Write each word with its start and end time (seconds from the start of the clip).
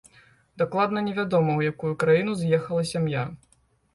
Дакладна 0.61 1.01
не 1.09 1.13
вядома, 1.19 1.57
у 1.59 1.67
якую 1.71 1.91
краіну 2.03 2.33
з'ехала 2.39 2.83
сям'я. 2.93 3.27